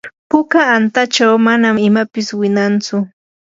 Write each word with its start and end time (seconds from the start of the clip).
puka 0.29 0.61
antachaw 0.77 1.33
manan 1.45 1.75
imapis 1.87 2.27
winantsu. 2.39 2.95